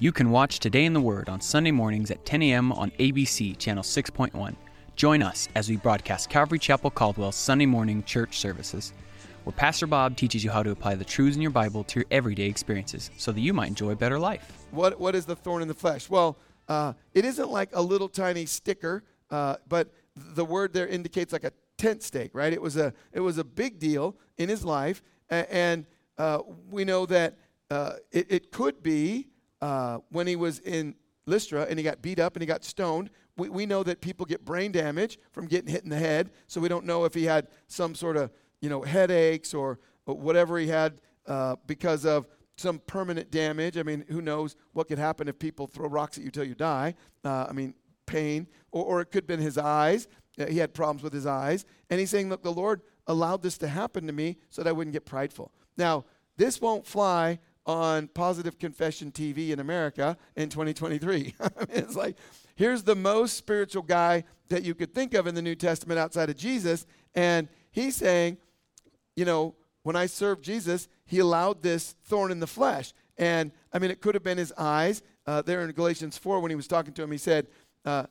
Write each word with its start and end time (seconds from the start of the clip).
You 0.00 0.10
can 0.10 0.30
watch 0.30 0.58
Today 0.58 0.86
in 0.86 0.92
the 0.92 1.00
Word 1.00 1.28
on 1.28 1.40
Sunday 1.40 1.70
mornings 1.70 2.10
at 2.10 2.26
10 2.26 2.42
a.m. 2.42 2.72
on 2.72 2.90
ABC 2.98 3.56
Channel 3.56 3.84
6.1. 3.84 4.56
Join 4.96 5.22
us 5.22 5.48
as 5.54 5.68
we 5.68 5.76
broadcast 5.76 6.28
Calvary 6.28 6.58
Chapel 6.58 6.90
Caldwell's 6.90 7.36
Sunday 7.36 7.64
morning 7.64 8.02
church 8.02 8.40
services, 8.40 8.92
where 9.44 9.52
Pastor 9.52 9.86
Bob 9.86 10.16
teaches 10.16 10.42
you 10.42 10.50
how 10.50 10.64
to 10.64 10.72
apply 10.72 10.96
the 10.96 11.04
truths 11.04 11.36
in 11.36 11.42
your 11.42 11.52
Bible 11.52 11.84
to 11.84 12.00
your 12.00 12.06
everyday 12.10 12.46
experiences 12.46 13.12
so 13.16 13.30
that 13.30 13.40
you 13.40 13.54
might 13.54 13.68
enjoy 13.68 13.90
a 13.90 13.96
better 13.96 14.18
life. 14.18 14.66
What, 14.72 14.98
what 14.98 15.14
is 15.14 15.26
the 15.26 15.36
thorn 15.36 15.62
in 15.62 15.68
the 15.68 15.74
flesh? 15.74 16.10
Well, 16.10 16.38
uh, 16.66 16.94
it 17.12 17.24
isn't 17.24 17.48
like 17.48 17.68
a 17.72 17.80
little 17.80 18.08
tiny 18.08 18.46
sticker, 18.46 19.04
uh, 19.30 19.56
but 19.68 19.94
the 20.16 20.44
word 20.44 20.72
there 20.72 20.88
indicates 20.88 21.32
like 21.32 21.44
a 21.44 21.52
tent 21.78 22.02
stake, 22.02 22.32
right? 22.34 22.52
It 22.52 22.60
was 22.60 22.76
a, 22.76 22.92
it 23.12 23.20
was 23.20 23.38
a 23.38 23.44
big 23.44 23.78
deal 23.78 24.16
in 24.38 24.48
his 24.48 24.64
life, 24.64 25.04
and 25.30 25.86
uh, 26.18 26.40
we 26.68 26.84
know 26.84 27.06
that 27.06 27.38
uh, 27.70 27.92
it, 28.10 28.26
it 28.28 28.50
could 28.50 28.82
be 28.82 29.28
uh, 29.64 29.98
when 30.10 30.26
he 30.26 30.36
was 30.36 30.58
in 30.58 30.94
Lystra 31.24 31.66
and 31.70 31.78
he 31.78 31.82
got 31.82 32.02
beat 32.02 32.18
up 32.18 32.36
and 32.36 32.42
he 32.42 32.46
got 32.46 32.64
stoned. 32.64 33.08
We, 33.38 33.48
we 33.48 33.64
know 33.64 33.82
that 33.82 34.02
people 34.02 34.26
get 34.26 34.44
brain 34.44 34.72
damage 34.72 35.18
from 35.32 35.46
getting 35.46 35.72
hit 35.72 35.84
in 35.84 35.88
the 35.88 35.98
head, 35.98 36.32
so 36.48 36.60
we 36.60 36.68
don't 36.68 36.84
know 36.84 37.06
if 37.06 37.14
he 37.14 37.24
had 37.24 37.48
some 37.66 37.94
sort 37.94 38.18
of 38.18 38.30
you 38.60 38.68
know 38.68 38.82
headaches 38.82 39.54
or, 39.54 39.78
or 40.04 40.16
whatever 40.16 40.58
he 40.58 40.66
had 40.66 41.00
uh, 41.26 41.56
because 41.66 42.04
of 42.04 42.28
some 42.58 42.78
permanent 42.80 43.30
damage. 43.30 43.78
I 43.78 43.82
mean, 43.84 44.04
who 44.08 44.20
knows 44.20 44.54
what 44.74 44.86
could 44.86 44.98
happen 44.98 45.28
if 45.28 45.38
people 45.38 45.66
throw 45.66 45.88
rocks 45.88 46.18
at 46.18 46.24
you 46.24 46.30
till 46.30 46.44
you 46.44 46.54
die? 46.54 46.94
Uh, 47.24 47.46
I 47.48 47.52
mean, 47.52 47.72
pain, 48.04 48.46
or, 48.70 48.84
or 48.84 49.00
it 49.00 49.06
could 49.06 49.22
have 49.22 49.26
been 49.26 49.40
his 49.40 49.56
eyes. 49.56 50.08
Uh, 50.38 50.44
he 50.44 50.58
had 50.58 50.74
problems 50.74 51.02
with 51.02 51.14
his 51.14 51.24
eyes, 51.24 51.64
and 51.88 51.98
he's 51.98 52.10
saying, 52.10 52.28
"Look, 52.28 52.42
the 52.42 52.52
Lord 52.52 52.82
allowed 53.06 53.42
this 53.42 53.56
to 53.58 53.68
happen 53.68 54.06
to 54.08 54.12
me 54.12 54.36
so 54.50 54.62
that 54.62 54.68
I 54.68 54.72
wouldn't 54.72 54.92
get 54.92 55.06
prideful." 55.06 55.52
Now, 55.78 56.04
this 56.36 56.60
won't 56.60 56.86
fly 56.86 57.38
on 57.66 58.08
Positive 58.08 58.58
Confession 58.58 59.10
TV 59.10 59.50
in 59.50 59.60
America 59.60 60.16
in 60.36 60.48
2023. 60.48 61.34
it's 61.70 61.96
like, 61.96 62.16
here's 62.56 62.82
the 62.82 62.94
most 62.94 63.36
spiritual 63.36 63.82
guy 63.82 64.24
that 64.48 64.62
you 64.62 64.74
could 64.74 64.94
think 64.94 65.14
of 65.14 65.26
in 65.26 65.34
the 65.34 65.42
New 65.42 65.54
Testament 65.54 65.98
outside 65.98 66.30
of 66.30 66.36
Jesus. 66.36 66.86
And 67.14 67.48
he's 67.70 67.96
saying, 67.96 68.38
you 69.16 69.24
know, 69.24 69.54
when 69.82 69.96
I 69.96 70.06
served 70.06 70.44
Jesus, 70.44 70.88
he 71.06 71.18
allowed 71.18 71.62
this 71.62 71.94
thorn 72.04 72.30
in 72.30 72.40
the 72.40 72.46
flesh. 72.46 72.92
And 73.16 73.52
I 73.72 73.78
mean, 73.78 73.90
it 73.90 74.00
could 74.00 74.14
have 74.14 74.24
been 74.24 74.38
his 74.38 74.52
eyes. 74.58 75.02
Uh, 75.26 75.42
there 75.42 75.62
in 75.62 75.70
Galatians 75.72 76.18
4, 76.18 76.40
when 76.40 76.50
he 76.50 76.56
was 76.56 76.66
talking 76.66 76.92
to 76.94 77.02
him, 77.02 77.12
he 77.12 77.18
said, 77.18 77.46
uh, 77.84 78.06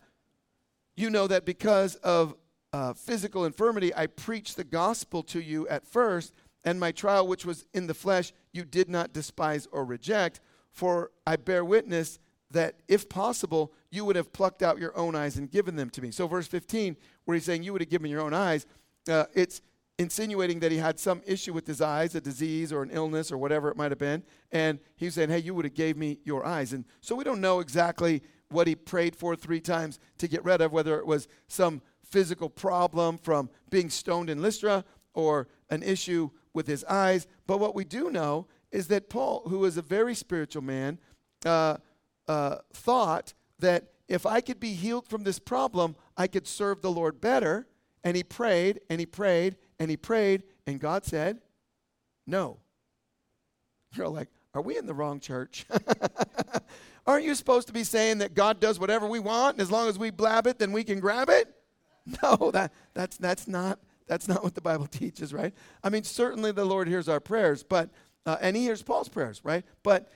You 0.96 1.10
know 1.10 1.28
that 1.28 1.46
because 1.46 1.96
of 1.96 2.36
uh, 2.72 2.94
physical 2.94 3.46
infirmity, 3.46 3.94
I 3.94 4.08
preached 4.08 4.56
the 4.56 4.64
gospel 4.64 5.22
to 5.24 5.40
you 5.40 5.68
at 5.68 5.86
first 5.86 6.34
and 6.64 6.80
my 6.80 6.92
trial, 6.92 7.28
which 7.28 7.46
was 7.46 7.66
in 7.74 7.88
the 7.88 7.94
flesh, 7.94 8.34
you 8.52 8.64
did 8.64 8.90
not 8.90 9.14
despise 9.14 9.68
or 9.72 9.86
reject. 9.86 10.40
For 10.72 11.12
I 11.28 11.36
bear 11.36 11.64
witness 11.64 12.20
that 12.52 12.76
if 12.88 13.10
possible, 13.10 13.74
you 13.92 14.06
would 14.06 14.16
have 14.16 14.32
plucked 14.32 14.64
out 14.64 14.80
your 14.80 14.96
own 14.98 15.16
eyes 15.16 15.38
and 15.38 15.52
given 15.52 15.76
them 15.76 15.90
to 15.92 16.02
me. 16.02 16.12
So, 16.12 16.28
verse 16.28 16.48
15, 16.48 16.96
where 17.26 17.36
he's 17.36 17.44
saying 17.44 17.64
you 17.64 17.74
would 17.74 17.82
have 17.82 17.90
given 17.90 18.10
your 18.10 18.22
own 18.22 18.34
eyes, 18.34 18.66
uh, 19.10 19.26
it's 19.34 19.62
insinuating 20.00 20.60
that 20.60 20.72
he 20.72 20.78
had 20.78 21.00
some 21.00 21.22
issue 21.26 21.54
with 21.54 21.68
his 21.68 21.82
eyes, 21.82 22.16
a 22.16 22.22
disease 22.22 22.74
or 22.74 22.82
an 22.82 22.90
illness 22.92 23.32
or 23.32 23.38
whatever 23.38 23.70
it 23.70 23.78
might 23.78 23.92
have 23.92 24.00
been. 24.00 24.24
And 24.52 24.80
he's 24.96 25.14
saying, 25.14 25.30
hey, 25.30 25.40
you 25.40 25.54
would 25.54 25.66
have 25.66 25.74
gave 25.74 25.98
me 25.98 26.20
your 26.24 26.46
eyes. 26.46 26.74
And 26.74 26.86
so 27.02 27.16
we 27.16 27.24
don't 27.24 27.42
know 27.42 27.60
exactly 27.60 28.24
what 28.50 28.68
he 28.68 28.76
prayed 28.76 29.16
for 29.16 29.36
three 29.36 29.62
times 29.62 30.00
to 30.18 30.28
get 30.28 30.44
rid 30.44 30.62
of, 30.62 30.72
whether 30.72 30.98
it 30.98 31.06
was 31.06 31.28
some 31.48 31.82
physical 32.04 32.50
problem 32.50 33.18
from 33.18 33.50
being 33.70 33.90
stoned 33.90 34.30
in 34.30 34.42
Lystra 34.42 34.84
or 35.14 35.48
an 35.70 35.84
issue 35.84 36.30
with 36.54 36.68
his 36.68 36.84
eyes. 36.86 37.28
But 37.48 37.60
what 37.60 37.76
we 37.76 37.84
do 37.84 38.10
know 38.10 38.48
is 38.72 38.88
that 38.88 39.10
Paul, 39.10 39.44
who 39.48 39.60
was 39.60 39.78
a 39.78 39.82
very 39.82 40.16
spiritual 40.16 40.64
man, 40.64 41.00
uh, 41.46 41.78
uh, 42.28 42.58
thought 42.74 43.34
that 43.60 43.90
if 44.08 44.26
I 44.26 44.42
could 44.42 44.60
be 44.60 44.74
healed 44.74 45.08
from 45.08 45.24
this 45.24 45.40
problem, 45.40 45.96
I 46.18 46.28
could 46.28 46.48
serve 46.48 46.82
the 46.82 46.92
Lord 46.92 47.22
better. 47.22 47.68
And 48.04 48.18
he 48.18 48.24
prayed 48.24 48.82
and 48.90 49.00
he 49.00 49.06
prayed 49.06 49.58
and 49.80 49.90
he 49.90 49.98
prayed, 49.98 50.44
and 50.68 50.80
God 50.80 51.06
said, 51.06 51.40
No. 52.26 52.60
You're 53.96 54.08
like, 54.08 54.30
Are 54.54 54.62
we 54.62 54.78
in 54.78 54.86
the 54.86 54.94
wrong 54.94 55.20
church? 55.20 55.66
Aren't 57.06 57.26
you 57.26 57.36
supposed 57.36 57.68
to 57.68 57.74
be 57.74 57.84
saying 57.84 58.20
that 58.20 58.34
God 58.34 58.60
does 58.60 58.80
whatever 58.80 59.08
we 59.08 59.20
want, 59.20 59.56
and 59.56 59.62
as 59.62 59.70
long 59.70 59.90
as 59.90 60.00
we 60.00 60.10
blab 60.10 60.48
it, 60.48 60.58
then 60.58 60.72
we 60.72 60.84
can 60.84 61.00
grab 61.00 61.30
it? 61.30 61.54
No, 62.22 62.52
that, 62.52 62.74
that's, 62.94 63.16
that's 63.16 63.48
not 63.48 63.80
that's 64.08 64.28
not 64.28 64.44
what 64.44 64.56
the 64.56 64.62
Bible 64.62 64.88
teaches, 64.92 65.34
right? 65.34 65.54
I 65.84 65.90
mean, 65.90 66.04
certainly 66.04 66.52
the 66.52 66.66
Lord 66.66 66.88
hears 66.88 67.08
our 67.10 67.20
prayers, 67.20 67.64
but 67.64 67.90
uh, 68.26 68.38
and 68.42 68.56
He 68.56 68.64
hears 68.64 68.82
Paul's 68.82 69.10
prayers, 69.10 69.42
right? 69.44 69.66
But 69.84 70.12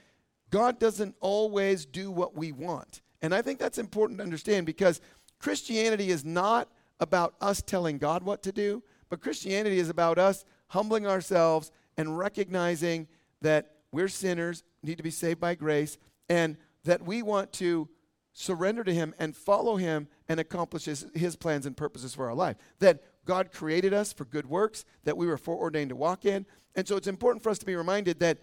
God 0.50 0.78
doesn't 0.78 1.14
always 1.20 1.84
do 1.84 2.10
what 2.10 2.34
we 2.34 2.52
want, 2.52 3.02
and 3.22 3.34
I 3.34 3.42
think 3.42 3.58
that's 3.58 3.78
important 3.78 4.18
to 4.18 4.24
understand 4.24 4.66
because 4.66 5.00
Christianity 5.38 6.10
is 6.10 6.24
not 6.24 6.68
about 7.00 7.34
us 7.40 7.62
telling 7.62 7.98
God 7.98 8.22
what 8.22 8.42
to 8.42 8.52
do, 8.52 8.82
but 9.08 9.20
Christianity 9.20 9.78
is 9.78 9.88
about 9.88 10.18
us 10.18 10.44
humbling 10.68 11.06
ourselves 11.06 11.70
and 11.96 12.18
recognizing 12.18 13.08
that 13.40 13.76
we're 13.92 14.08
sinners, 14.08 14.64
need 14.82 14.96
to 14.96 15.02
be 15.02 15.10
saved 15.10 15.40
by 15.40 15.54
grace, 15.54 15.98
and 16.28 16.56
that 16.84 17.02
we 17.02 17.22
want 17.22 17.52
to 17.54 17.88
surrender 18.32 18.84
to 18.84 18.94
Him 18.94 19.14
and 19.18 19.36
follow 19.36 19.76
Him 19.76 20.08
and 20.28 20.38
accomplish 20.38 20.84
His, 20.84 21.06
his 21.14 21.36
plans 21.36 21.66
and 21.66 21.76
purposes 21.76 22.14
for 22.14 22.28
our 22.28 22.34
life. 22.34 22.56
That 22.78 23.02
God 23.28 23.52
created 23.52 23.92
us 23.92 24.10
for 24.10 24.24
good 24.24 24.46
works 24.46 24.86
that 25.04 25.18
we 25.18 25.26
were 25.26 25.36
foreordained 25.36 25.90
to 25.90 25.96
walk 25.96 26.24
in. 26.24 26.46
And 26.74 26.88
so 26.88 26.96
it's 26.96 27.06
important 27.06 27.42
for 27.42 27.50
us 27.50 27.58
to 27.58 27.66
be 27.66 27.76
reminded 27.76 28.20
that 28.20 28.38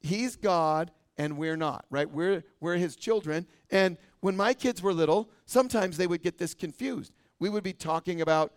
He's 0.00 0.34
God 0.34 0.90
and 1.16 1.38
we're 1.38 1.56
not, 1.56 1.84
right? 1.88 2.10
We're, 2.10 2.42
we're 2.58 2.74
His 2.74 2.96
children. 2.96 3.46
And 3.70 3.96
when 4.18 4.36
my 4.36 4.52
kids 4.52 4.82
were 4.82 4.92
little, 4.92 5.30
sometimes 5.46 5.96
they 5.96 6.08
would 6.08 6.20
get 6.20 6.38
this 6.38 6.52
confused. 6.52 7.12
We 7.38 7.48
would 7.48 7.62
be 7.62 7.72
talking 7.72 8.22
about 8.22 8.52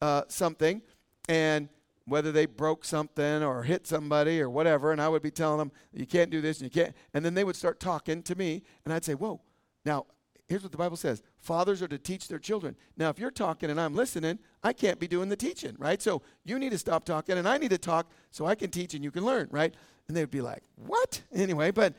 uh, 0.00 0.22
something 0.28 0.80
and 1.28 1.68
whether 2.06 2.32
they 2.32 2.46
broke 2.46 2.86
something 2.86 3.42
or 3.42 3.62
hit 3.64 3.86
somebody 3.86 4.40
or 4.40 4.48
whatever, 4.48 4.90
and 4.90 5.02
I 5.02 5.08
would 5.10 5.20
be 5.20 5.30
telling 5.30 5.58
them, 5.58 5.70
you 5.92 6.06
can't 6.06 6.30
do 6.30 6.40
this 6.40 6.62
and 6.62 6.74
you 6.74 6.82
can't. 6.82 6.96
And 7.12 7.22
then 7.22 7.34
they 7.34 7.44
would 7.44 7.56
start 7.56 7.78
talking 7.78 8.22
to 8.22 8.34
me, 8.34 8.62
and 8.86 8.94
I'd 8.94 9.04
say, 9.04 9.14
whoa, 9.14 9.42
now 9.84 10.06
here's 10.50 10.64
what 10.64 10.72
the 10.72 10.78
Bible 10.78 10.96
says 10.96 11.22
fathers 11.38 11.80
are 11.80 11.88
to 11.88 11.96
teach 11.96 12.26
their 12.28 12.40
children. 12.40 12.76
Now, 12.96 13.08
if 13.08 13.18
you're 13.18 13.30
talking 13.30 13.70
and 13.70 13.80
I'm 13.80 13.94
listening, 13.94 14.40
I 14.62 14.72
can't 14.72 14.98
be 14.98 15.06
doing 15.06 15.28
the 15.28 15.36
teaching, 15.36 15.76
right? 15.78 16.02
So 16.02 16.22
you 16.44 16.58
need 16.58 16.72
to 16.72 16.78
stop 16.78 17.04
talking 17.04 17.38
and 17.38 17.48
I 17.48 17.56
need 17.56 17.70
to 17.70 17.78
talk 17.78 18.10
so 18.32 18.46
I 18.46 18.56
can 18.56 18.70
teach 18.70 18.92
and 18.92 19.04
you 19.04 19.12
can 19.12 19.24
learn, 19.24 19.48
right? 19.52 19.72
And 20.08 20.16
they 20.16 20.22
would 20.22 20.30
be 20.30 20.42
like, 20.42 20.64
what? 20.74 21.22
Anyway, 21.32 21.70
but, 21.70 21.94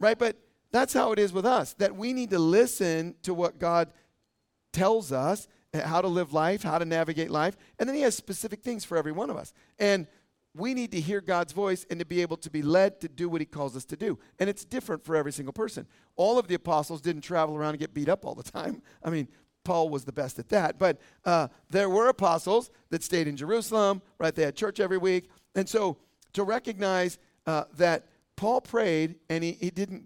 right? 0.00 0.18
But 0.18 0.36
that's 0.72 0.92
how 0.92 1.12
it 1.12 1.18
is 1.20 1.32
with 1.32 1.46
us, 1.46 1.74
that 1.74 1.94
we 1.94 2.12
need 2.12 2.30
to 2.30 2.38
listen 2.40 3.14
to 3.22 3.32
what 3.32 3.60
God 3.60 3.88
tells 4.72 5.12
us, 5.12 5.46
eh, 5.72 5.80
how 5.80 6.02
to 6.02 6.08
live 6.08 6.32
life, 6.32 6.64
how 6.64 6.78
to 6.78 6.84
navigate 6.84 7.30
life. 7.30 7.56
And 7.78 7.88
then 7.88 7.94
He 7.94 8.02
has 8.02 8.16
specific 8.16 8.62
things 8.62 8.84
for 8.84 8.98
every 8.98 9.12
one 9.12 9.30
of 9.30 9.36
us. 9.36 9.52
And 9.78 10.08
we 10.56 10.74
need 10.74 10.92
to 10.92 11.00
hear 11.00 11.20
God's 11.20 11.52
voice 11.52 11.86
and 11.90 11.98
to 12.00 12.06
be 12.06 12.22
able 12.22 12.36
to 12.38 12.50
be 12.50 12.62
led 12.62 13.00
to 13.00 13.08
do 13.08 13.28
what 13.28 13.40
He 13.40 13.46
calls 13.46 13.76
us 13.76 13.84
to 13.86 13.96
do. 13.96 14.18
And 14.38 14.48
it's 14.48 14.64
different 14.64 15.04
for 15.04 15.16
every 15.16 15.32
single 15.32 15.52
person. 15.52 15.86
All 16.16 16.38
of 16.38 16.48
the 16.48 16.54
apostles 16.54 17.00
didn't 17.00 17.22
travel 17.22 17.56
around 17.56 17.70
and 17.70 17.78
get 17.78 17.94
beat 17.94 18.08
up 18.08 18.24
all 18.24 18.34
the 18.34 18.42
time. 18.42 18.82
I 19.04 19.10
mean, 19.10 19.28
Paul 19.64 19.88
was 19.88 20.04
the 20.04 20.12
best 20.12 20.38
at 20.38 20.48
that. 20.50 20.78
But 20.78 20.98
uh, 21.24 21.48
there 21.70 21.90
were 21.90 22.08
apostles 22.08 22.70
that 22.90 23.02
stayed 23.02 23.26
in 23.26 23.36
Jerusalem, 23.36 24.00
right? 24.18 24.34
They 24.34 24.44
had 24.44 24.54
church 24.54 24.80
every 24.80 24.98
week. 24.98 25.28
And 25.54 25.68
so 25.68 25.98
to 26.34 26.44
recognize 26.44 27.18
uh, 27.46 27.64
that 27.76 28.06
Paul 28.36 28.60
prayed 28.60 29.16
and 29.28 29.42
he, 29.42 29.52
he 29.52 29.70
didn't, 29.70 30.04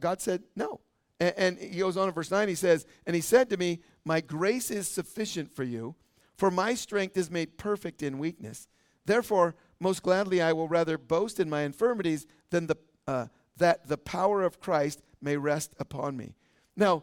God 0.00 0.20
said 0.20 0.44
no. 0.54 0.80
And, 1.18 1.34
and 1.36 1.58
he 1.58 1.80
goes 1.80 1.96
on 1.96 2.08
in 2.08 2.14
verse 2.14 2.30
9, 2.30 2.48
he 2.48 2.54
says, 2.54 2.86
And 3.06 3.16
he 3.16 3.22
said 3.22 3.50
to 3.50 3.56
me, 3.56 3.80
My 4.04 4.20
grace 4.20 4.70
is 4.70 4.86
sufficient 4.86 5.50
for 5.50 5.64
you, 5.64 5.96
for 6.36 6.50
my 6.50 6.74
strength 6.74 7.16
is 7.16 7.30
made 7.30 7.58
perfect 7.58 8.02
in 8.02 8.18
weakness. 8.18 8.68
Therefore, 9.04 9.56
most 9.82 10.02
gladly 10.02 10.40
I 10.40 10.52
will 10.52 10.68
rather 10.68 10.96
boast 10.96 11.40
in 11.40 11.50
my 11.50 11.62
infirmities 11.62 12.26
than 12.50 12.66
the, 12.68 12.76
uh, 13.06 13.26
that 13.56 13.88
the 13.88 13.98
power 13.98 14.42
of 14.42 14.60
Christ 14.60 15.02
may 15.20 15.36
rest 15.36 15.74
upon 15.78 16.16
me. 16.16 16.34
Now, 16.76 17.02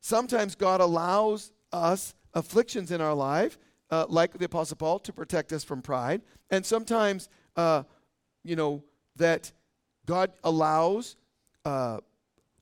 sometimes 0.00 0.54
God 0.54 0.80
allows 0.80 1.52
us 1.72 2.14
afflictions 2.34 2.90
in 2.90 3.00
our 3.00 3.14
life, 3.14 3.58
uh, 3.90 4.06
like 4.08 4.36
the 4.38 4.44
Apostle 4.44 4.76
Paul, 4.76 4.98
to 5.00 5.12
protect 5.12 5.52
us 5.52 5.64
from 5.64 5.82
pride. 5.82 6.22
And 6.50 6.64
sometimes, 6.64 7.28
uh, 7.56 7.82
you 8.44 8.56
know, 8.56 8.84
that 9.16 9.52
God 10.06 10.32
allows 10.44 11.16
uh, 11.64 11.98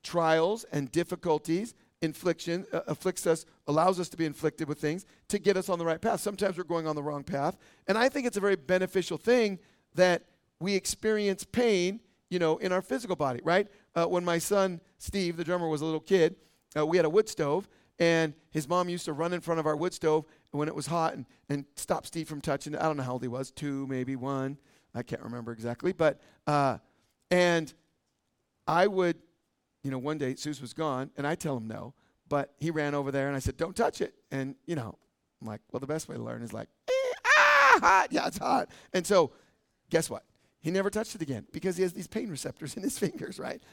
trials 0.01 0.65
and 0.71 0.91
difficulties 0.91 1.75
infliction 2.01 2.65
uh, 2.71 2.81
afflicts 2.87 3.25
us, 3.25 3.45
allows 3.67 3.99
us 3.99 4.09
to 4.09 4.17
be 4.17 4.25
inflicted 4.25 4.67
with 4.67 4.79
things 4.79 5.05
to 5.27 5.39
get 5.39 5.57
us 5.57 5.69
on 5.69 5.79
the 5.79 5.85
right 5.85 6.01
path. 6.01 6.19
Sometimes 6.19 6.57
we're 6.57 6.63
going 6.63 6.87
on 6.87 6.95
the 6.95 7.03
wrong 7.03 7.23
path. 7.23 7.57
And 7.87 7.97
I 7.97 8.09
think 8.09 8.27
it's 8.27 8.37
a 8.37 8.41
very 8.41 8.55
beneficial 8.55 9.17
thing 9.17 9.59
that 9.95 10.23
we 10.59 10.75
experience 10.75 11.43
pain, 11.43 11.99
you 12.29 12.39
know, 12.39 12.57
in 12.57 12.71
our 12.71 12.81
physical 12.81 13.15
body, 13.15 13.41
right? 13.43 13.67
Uh, 13.95 14.05
when 14.05 14.23
my 14.23 14.37
son, 14.37 14.81
Steve, 14.97 15.37
the 15.37 15.43
drummer, 15.43 15.67
was 15.67 15.81
a 15.81 15.85
little 15.85 15.99
kid, 15.99 16.35
uh, 16.77 16.85
we 16.85 16.97
had 16.97 17.05
a 17.05 17.09
wood 17.09 17.29
stove, 17.29 17.67
and 17.99 18.33
his 18.51 18.67
mom 18.67 18.89
used 18.89 19.05
to 19.05 19.13
run 19.13 19.33
in 19.33 19.41
front 19.41 19.59
of 19.59 19.65
our 19.65 19.75
wood 19.75 19.93
stove 19.93 20.25
when 20.51 20.67
it 20.67 20.75
was 20.75 20.87
hot 20.87 21.13
and, 21.15 21.25
and 21.49 21.65
stop 21.75 22.05
Steve 22.05 22.27
from 22.27 22.41
touching 22.41 22.73
it. 22.73 22.79
I 22.79 22.83
don't 22.83 22.97
know 22.97 23.03
how 23.03 23.13
old 23.13 23.23
he 23.23 23.27
was, 23.27 23.49
two, 23.51 23.87
maybe 23.87 24.15
one. 24.15 24.57
I 24.93 25.03
can't 25.03 25.21
remember 25.21 25.51
exactly. 25.51 25.93
But, 25.93 26.19
uh, 26.45 26.77
and 27.31 27.73
I 28.67 28.87
would, 28.87 29.17
you 29.87 29.91
know, 29.91 29.99
one 29.99 30.17
day 30.17 30.35
Zeus 30.35 30.59
was 30.59 30.73
gone, 30.73 31.11
and 31.15 31.25
I 31.25 31.35
tell 31.35 31.55
him 31.55 31.65
no, 31.65 31.93
but 32.27 32.53
he 32.57 32.71
ran 32.71 32.93
over 32.93 33.09
there, 33.09 33.27
and 33.27 33.37
I 33.37 33.39
said, 33.39 33.55
don't 33.55 33.73
touch 33.73 34.01
it. 34.01 34.15
And, 34.31 34.55
you 34.65 34.75
know, 34.75 34.97
I'm 35.39 35.47
like, 35.47 35.61
well, 35.71 35.79
the 35.79 35.87
best 35.87 36.09
way 36.09 36.17
to 36.17 36.21
learn 36.21 36.41
is 36.41 36.51
like, 36.51 36.67
eh, 36.89 37.13
ah, 37.25 37.77
hot. 37.81 38.07
Yeah, 38.11 38.27
it's 38.27 38.37
hot. 38.37 38.67
And 38.91 39.07
so, 39.07 39.31
guess 39.89 40.09
what? 40.09 40.25
He 40.59 40.71
never 40.71 40.89
touched 40.89 41.15
it 41.15 41.21
again 41.21 41.45
because 41.53 41.77
he 41.77 41.83
has 41.83 41.93
these 41.93 42.05
pain 42.05 42.29
receptors 42.29 42.75
in 42.75 42.83
his 42.83 42.99
fingers, 42.99 43.39
right? 43.39 43.63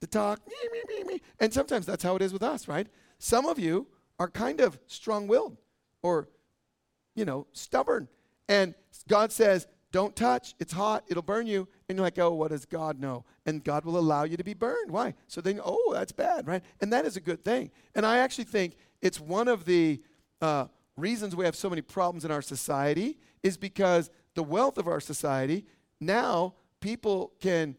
To 0.00 0.08
talk, 0.08 0.40
me, 0.48 0.54
me, 0.72 0.80
me, 0.88 1.04
me. 1.04 1.22
And 1.38 1.54
sometimes 1.54 1.86
that's 1.86 2.02
how 2.02 2.16
it 2.16 2.22
is 2.22 2.32
with 2.32 2.42
us, 2.42 2.66
right? 2.66 2.88
Some 3.20 3.46
of 3.46 3.60
you 3.60 3.86
are 4.18 4.28
kind 4.28 4.60
of 4.60 4.76
strong 4.88 5.28
willed 5.28 5.56
or, 6.02 6.30
you 7.14 7.24
know, 7.24 7.46
stubborn. 7.52 8.08
And 8.48 8.74
God 9.06 9.30
says, 9.30 9.68
don't 9.92 10.14
touch. 10.14 10.54
It's 10.58 10.72
hot. 10.72 11.04
It'll 11.08 11.22
burn 11.22 11.46
you. 11.46 11.66
And 11.88 11.98
you're 11.98 12.04
like, 12.04 12.18
oh, 12.18 12.32
what 12.32 12.50
does 12.50 12.64
God 12.64 13.00
know? 13.00 13.24
And 13.46 13.64
God 13.64 13.84
will 13.84 13.98
allow 13.98 14.24
you 14.24 14.36
to 14.36 14.44
be 14.44 14.54
burned. 14.54 14.90
Why? 14.90 15.14
So 15.26 15.40
then, 15.40 15.60
oh, 15.64 15.92
that's 15.92 16.12
bad, 16.12 16.46
right? 16.46 16.62
And 16.80 16.92
that 16.92 17.04
is 17.04 17.16
a 17.16 17.20
good 17.20 17.44
thing. 17.44 17.70
And 17.94 18.06
I 18.06 18.18
actually 18.18 18.44
think 18.44 18.76
it's 19.02 19.18
one 19.18 19.48
of 19.48 19.64
the 19.64 20.00
uh, 20.40 20.66
reasons 20.96 21.34
we 21.34 21.44
have 21.44 21.56
so 21.56 21.68
many 21.68 21.82
problems 21.82 22.24
in 22.24 22.30
our 22.30 22.42
society 22.42 23.18
is 23.42 23.56
because 23.56 24.10
the 24.34 24.42
wealth 24.42 24.78
of 24.78 24.86
our 24.86 25.00
society, 25.00 25.66
now 26.00 26.54
people 26.80 27.32
can 27.40 27.76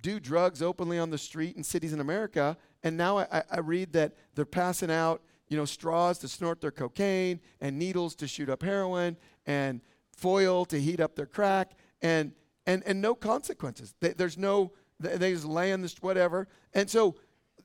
do 0.00 0.20
drugs 0.20 0.62
openly 0.62 0.98
on 0.98 1.10
the 1.10 1.18
street 1.18 1.56
in 1.56 1.62
cities 1.62 1.92
in 1.92 2.00
America. 2.00 2.56
And 2.82 2.96
now 2.96 3.18
I, 3.18 3.42
I 3.50 3.60
read 3.60 3.92
that 3.92 4.14
they're 4.34 4.44
passing 4.44 4.90
out, 4.90 5.22
you 5.48 5.56
know, 5.56 5.64
straws 5.64 6.18
to 6.18 6.28
snort 6.28 6.60
their 6.60 6.70
cocaine 6.70 7.40
and 7.60 7.78
needles 7.78 8.14
to 8.16 8.28
shoot 8.28 8.48
up 8.48 8.62
heroin 8.62 9.16
and 9.46 9.80
foil 10.18 10.64
to 10.66 10.80
heat 10.80 11.00
up 11.00 11.14
their 11.16 11.26
crack 11.26 11.72
and 12.02 12.32
and 12.66 12.82
and 12.86 13.00
no 13.00 13.14
consequences. 13.14 13.94
They, 14.00 14.10
there's 14.10 14.36
no 14.36 14.72
they 15.00 15.32
just 15.32 15.44
land 15.44 15.84
this 15.84 15.96
whatever. 16.00 16.48
And 16.74 16.90
so 16.90 17.16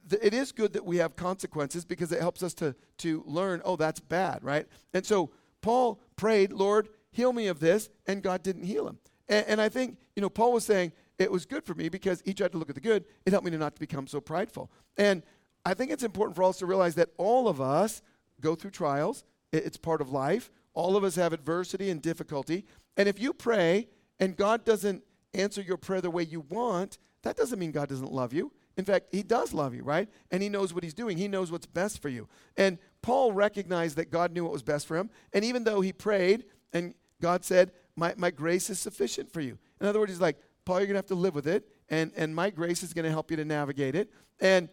th- 0.09 0.21
it 0.23 0.33
is 0.33 0.51
good 0.51 0.73
that 0.73 0.85
we 0.85 0.97
have 0.97 1.15
consequences 1.15 1.83
because 1.83 2.11
it 2.11 2.21
helps 2.21 2.43
us 2.43 2.53
to 2.55 2.75
to 2.99 3.23
learn. 3.25 3.61
Oh, 3.65 3.75
that's 3.75 3.99
bad, 3.99 4.43
right? 4.43 4.67
And 4.93 5.05
so 5.05 5.31
Paul 5.61 5.99
prayed, 6.15 6.53
Lord, 6.53 6.89
heal 7.11 7.33
me 7.33 7.47
of 7.47 7.59
this, 7.59 7.89
and 8.05 8.21
God 8.21 8.43
didn't 8.43 8.63
heal 8.63 8.87
him. 8.87 8.99
And, 9.27 9.45
and 9.47 9.61
I 9.61 9.69
think 9.69 9.97
you 10.15 10.21
know 10.21 10.29
Paul 10.29 10.53
was 10.53 10.65
saying 10.65 10.93
it 11.17 11.31
was 11.31 11.45
good 11.45 11.65
for 11.65 11.73
me 11.73 11.89
because 11.89 12.21
he 12.25 12.33
tried 12.33 12.51
to 12.51 12.57
look 12.57 12.69
at 12.69 12.75
the 12.75 12.81
good. 12.81 13.05
It 13.25 13.31
helped 13.31 13.45
me 13.45 13.51
to 13.51 13.57
not 13.57 13.75
to 13.75 13.79
become 13.79 14.07
so 14.07 14.21
prideful. 14.21 14.71
And 14.97 15.23
I 15.65 15.73
think 15.73 15.91
it's 15.91 16.03
important 16.03 16.35
for 16.35 16.43
us 16.43 16.57
to 16.59 16.65
realize 16.65 16.95
that 16.95 17.09
all 17.17 17.47
of 17.47 17.61
us 17.61 18.01
go 18.41 18.55
through 18.55 18.71
trials. 18.71 19.23
It's 19.51 19.77
part 19.77 20.01
of 20.01 20.11
life. 20.11 20.51
All 20.73 20.95
of 20.95 21.03
us 21.03 21.15
have 21.15 21.33
adversity 21.33 21.89
and 21.89 22.01
difficulty. 22.01 22.65
And 22.97 23.07
if 23.07 23.19
you 23.19 23.33
pray 23.33 23.87
and 24.19 24.35
God 24.35 24.65
doesn't 24.65 25.03
answer 25.33 25.61
your 25.61 25.77
prayer 25.77 26.01
the 26.01 26.09
way 26.09 26.23
you 26.23 26.41
want, 26.41 26.97
that 27.23 27.37
doesn't 27.37 27.59
mean 27.59 27.71
God 27.71 27.89
doesn't 27.89 28.11
love 28.11 28.33
you. 28.33 28.51
In 28.75 28.85
fact, 28.85 29.07
He 29.11 29.23
does 29.23 29.53
love 29.53 29.75
you, 29.75 29.83
right? 29.83 30.09
And 30.31 30.41
He 30.41 30.49
knows 30.49 30.73
what 30.73 30.83
He's 30.83 30.93
doing. 30.93 31.17
He 31.17 31.27
knows 31.27 31.51
what's 31.51 31.65
best 31.65 32.01
for 32.01 32.09
you. 32.09 32.27
And 32.57 32.79
Paul 33.01 33.31
recognized 33.31 33.97
that 33.97 34.09
God 34.09 34.31
knew 34.31 34.43
what 34.43 34.53
was 34.53 34.63
best 34.63 34.87
for 34.87 34.97
him. 34.97 35.09
And 35.31 35.45
even 35.45 35.63
though 35.63 35.81
he 35.81 35.93
prayed 35.93 36.45
and 36.71 36.95
God 37.21 37.45
said, 37.45 37.71
My, 37.95 38.13
my 38.17 38.31
grace 38.31 38.69
is 38.69 38.79
sufficient 38.79 39.31
for 39.31 39.41
you. 39.41 39.57
In 39.79 39.87
other 39.87 39.99
words, 39.99 40.11
He's 40.11 40.21
like, 40.21 40.37
Paul, 40.65 40.79
you're 40.79 40.87
going 40.87 40.95
to 40.95 40.99
have 40.99 41.05
to 41.07 41.15
live 41.15 41.35
with 41.35 41.47
it. 41.47 41.67
And, 41.89 42.11
and 42.15 42.33
my 42.33 42.49
grace 42.49 42.83
is 42.83 42.93
going 42.93 43.05
to 43.05 43.11
help 43.11 43.29
you 43.29 43.37
to 43.37 43.45
navigate 43.45 43.95
it. 43.95 44.09
And 44.39 44.69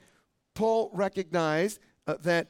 Paul 0.55 0.91
recognized 0.95 1.81
uh, 2.07 2.17
that, 2.23 2.49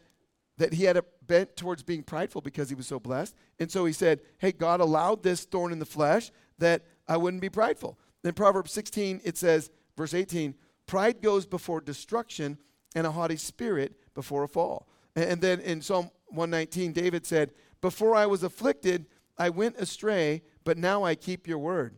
that 0.60 0.74
he 0.74 0.84
had 0.84 0.98
a 0.98 1.04
bent 1.26 1.56
towards 1.56 1.82
being 1.82 2.02
prideful 2.02 2.42
because 2.42 2.68
he 2.68 2.74
was 2.74 2.86
so 2.86 3.00
blessed. 3.00 3.34
And 3.58 3.72
so 3.72 3.86
he 3.86 3.94
said, 3.94 4.20
Hey, 4.36 4.52
God 4.52 4.80
allowed 4.80 5.22
this 5.22 5.46
thorn 5.46 5.72
in 5.72 5.78
the 5.78 5.86
flesh 5.86 6.30
that 6.58 6.82
I 7.08 7.16
wouldn't 7.16 7.40
be 7.40 7.48
prideful. 7.48 7.98
In 8.24 8.34
Proverbs 8.34 8.70
16, 8.72 9.22
it 9.24 9.38
says, 9.38 9.70
verse 9.96 10.12
18, 10.12 10.54
pride 10.86 11.22
goes 11.22 11.46
before 11.46 11.80
destruction 11.80 12.58
and 12.94 13.06
a 13.06 13.10
haughty 13.10 13.36
spirit 13.36 13.94
before 14.12 14.44
a 14.44 14.48
fall. 14.48 14.86
And 15.16 15.40
then 15.40 15.60
in 15.60 15.80
Psalm 15.80 16.10
119, 16.26 16.92
David 16.92 17.24
said, 17.24 17.52
Before 17.80 18.14
I 18.14 18.26
was 18.26 18.42
afflicted, 18.42 19.06
I 19.38 19.48
went 19.48 19.78
astray, 19.78 20.42
but 20.64 20.76
now 20.76 21.04
I 21.04 21.14
keep 21.14 21.48
your 21.48 21.58
word. 21.58 21.96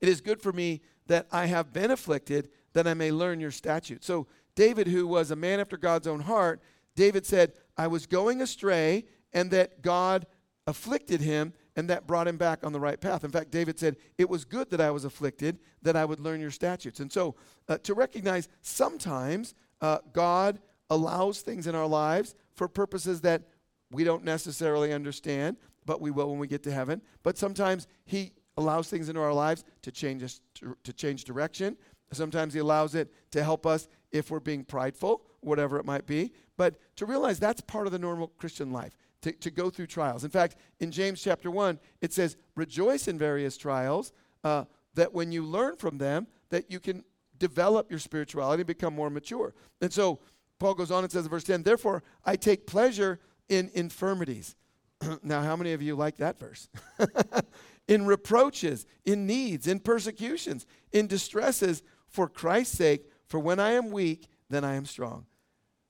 It 0.00 0.08
is 0.08 0.20
good 0.20 0.42
for 0.42 0.52
me 0.52 0.80
that 1.06 1.28
I 1.30 1.46
have 1.46 1.72
been 1.72 1.92
afflicted, 1.92 2.48
that 2.72 2.88
I 2.88 2.94
may 2.94 3.12
learn 3.12 3.38
your 3.38 3.52
statutes. 3.52 4.04
So, 4.04 4.26
David, 4.56 4.88
who 4.88 5.06
was 5.06 5.30
a 5.30 5.36
man 5.36 5.60
after 5.60 5.76
God's 5.76 6.08
own 6.08 6.20
heart, 6.20 6.60
David 6.96 7.26
said, 7.26 7.52
I 7.76 7.86
was 7.86 8.06
going 8.06 8.42
astray, 8.42 9.04
and 9.32 9.50
that 9.50 9.82
God 9.82 10.26
afflicted 10.66 11.20
him, 11.20 11.52
and 11.76 11.88
that 11.88 12.06
brought 12.06 12.28
him 12.28 12.36
back 12.36 12.64
on 12.64 12.72
the 12.72 12.80
right 12.80 13.00
path. 13.00 13.24
In 13.24 13.30
fact, 13.30 13.50
David 13.50 13.78
said, 13.78 13.96
It 14.18 14.28
was 14.28 14.44
good 14.44 14.70
that 14.70 14.80
I 14.80 14.90
was 14.90 15.04
afflicted, 15.04 15.58
that 15.82 15.96
I 15.96 16.04
would 16.04 16.20
learn 16.20 16.40
your 16.40 16.50
statutes. 16.50 17.00
And 17.00 17.12
so, 17.12 17.34
uh, 17.68 17.78
to 17.78 17.94
recognize 17.94 18.48
sometimes 18.60 19.54
uh, 19.80 19.98
God 20.12 20.60
allows 20.90 21.40
things 21.40 21.66
in 21.66 21.74
our 21.74 21.86
lives 21.86 22.34
for 22.54 22.68
purposes 22.68 23.20
that 23.22 23.42
we 23.90 24.04
don't 24.04 24.24
necessarily 24.24 24.92
understand, 24.92 25.56
but 25.86 26.00
we 26.00 26.10
will 26.10 26.30
when 26.30 26.38
we 26.38 26.46
get 26.46 26.62
to 26.64 26.72
heaven. 26.72 27.00
But 27.22 27.38
sometimes 27.38 27.86
He 28.04 28.32
allows 28.56 28.88
things 28.88 29.08
into 29.08 29.20
our 29.20 29.32
lives 29.32 29.64
to 29.82 29.90
change 29.90 30.22
us 30.22 30.40
to, 30.54 30.76
to 30.84 30.92
change 30.92 31.24
direction. 31.24 31.76
Sometimes 32.12 32.54
He 32.54 32.60
allows 32.60 32.94
it 32.94 33.12
to 33.32 33.42
help 33.42 33.66
us 33.66 33.88
if 34.12 34.30
we're 34.30 34.40
being 34.40 34.64
prideful, 34.64 35.22
whatever 35.40 35.78
it 35.78 35.84
might 35.84 36.06
be. 36.06 36.32
But 36.56 36.76
to 36.96 37.06
realize 37.06 37.38
that's 37.38 37.60
part 37.60 37.86
of 37.86 37.92
the 37.92 37.98
normal 37.98 38.28
Christian 38.38 38.72
life, 38.72 38.96
to, 39.22 39.32
to 39.32 39.50
go 39.50 39.70
through 39.70 39.86
trials. 39.86 40.24
In 40.24 40.30
fact, 40.30 40.56
in 40.80 40.90
James 40.90 41.22
chapter 41.22 41.50
1, 41.50 41.78
it 42.00 42.12
says, 42.12 42.36
Rejoice 42.56 43.08
in 43.08 43.18
various 43.18 43.56
trials, 43.56 44.12
uh, 44.44 44.64
that 44.94 45.12
when 45.12 45.32
you 45.32 45.44
learn 45.44 45.76
from 45.76 45.98
them, 45.98 46.26
that 46.50 46.70
you 46.70 46.80
can 46.80 47.04
develop 47.38 47.90
your 47.90 48.00
spirituality 48.00 48.60
and 48.62 48.66
become 48.66 48.94
more 48.94 49.10
mature. 49.10 49.54
And 49.80 49.92
so 49.92 50.20
Paul 50.58 50.74
goes 50.74 50.90
on 50.90 51.04
and 51.04 51.12
says 51.12 51.24
in 51.24 51.30
verse 51.30 51.44
10, 51.44 51.62
Therefore, 51.62 52.02
I 52.24 52.36
take 52.36 52.66
pleasure 52.66 53.18
in 53.48 53.70
infirmities. 53.74 54.54
now, 55.22 55.42
how 55.42 55.56
many 55.56 55.72
of 55.72 55.82
you 55.82 55.96
like 55.96 56.16
that 56.18 56.38
verse? 56.38 56.68
in 57.88 58.06
reproaches, 58.06 58.86
in 59.04 59.26
needs, 59.26 59.66
in 59.66 59.80
persecutions, 59.80 60.66
in 60.92 61.06
distresses, 61.06 61.82
for 62.10 62.28
Christ's 62.28 62.76
sake, 62.76 63.10
for 63.26 63.38
when 63.38 63.60
I 63.60 63.72
am 63.72 63.90
weak, 63.90 64.28
then 64.48 64.64
I 64.64 64.74
am 64.74 64.84
strong. 64.84 65.26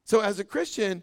So, 0.05 0.21
as 0.21 0.39
a 0.39 0.45
Christian, 0.45 1.03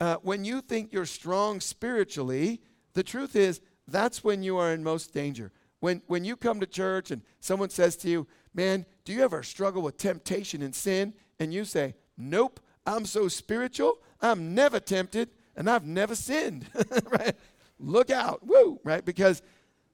uh, 0.00 0.16
when 0.22 0.44
you 0.44 0.60
think 0.60 0.92
you're 0.92 1.06
strong 1.06 1.60
spiritually, 1.60 2.60
the 2.94 3.02
truth 3.02 3.34
is 3.34 3.60
that's 3.86 4.22
when 4.22 4.42
you 4.42 4.58
are 4.58 4.72
in 4.72 4.82
most 4.82 5.12
danger. 5.12 5.52
When, 5.80 6.02
when 6.06 6.24
you 6.24 6.36
come 6.36 6.60
to 6.60 6.66
church 6.66 7.10
and 7.10 7.22
someone 7.40 7.70
says 7.70 7.96
to 7.98 8.08
you, 8.08 8.26
Man, 8.54 8.86
do 9.04 9.12
you 9.12 9.22
ever 9.22 9.42
struggle 9.42 9.82
with 9.82 9.96
temptation 9.96 10.62
and 10.62 10.74
sin? 10.74 11.14
And 11.38 11.52
you 11.52 11.64
say, 11.64 11.94
Nope, 12.16 12.60
I'm 12.86 13.06
so 13.06 13.28
spiritual, 13.28 13.98
I'm 14.20 14.54
never 14.54 14.80
tempted, 14.80 15.30
and 15.56 15.68
I've 15.70 15.86
never 15.86 16.14
sinned. 16.14 16.66
right? 17.10 17.36
Look 17.78 18.10
out, 18.10 18.46
woo, 18.46 18.80
right? 18.82 19.04
Because 19.04 19.42